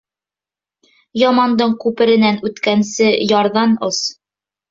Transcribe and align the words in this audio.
Ямандың 1.23 1.75
күперенән 1.83 2.41
үткәнсе, 2.49 3.13
ярҙан 3.35 3.79
ос. 3.91 4.01